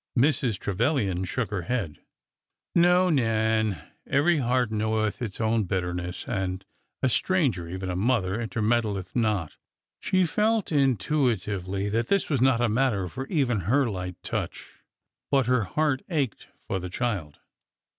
Mrs. 0.17 0.57
Trevilian 0.57 1.25
shook 1.25 1.51
her 1.51 1.61
head. 1.61 1.99
No, 2.73 3.11
Nan;' 3.11 3.79
every 4.19 4.39
heart 4.39 4.71
knoweth 4.71 5.21
its 5.21 5.39
own 5.39 5.65
bitterness, 5.65 6.25
and 6.27 6.65
a 7.03 7.07
stranger 7.07 7.69
'—even 7.69 7.87
a 7.87 7.95
mother 7.95 8.41
—'intermeddleth 8.41 9.15
not.'" 9.15 9.57
She 9.99 10.25
felt 10.25 10.71
intuitively 10.71 11.87
that 11.89 12.07
this 12.07 12.31
was 12.31 12.41
not 12.41 12.61
a 12.61 12.67
matter 12.67 13.07
for 13.09 13.27
even 13.27 13.59
her 13.69 13.87
light 13.87 14.15
touch. 14.23 14.79
But 15.29 15.45
her 15.45 15.65
heart 15.65 16.01
ached 16.09 16.47
for 16.67 16.79
the 16.79 16.89
child. 16.89 17.37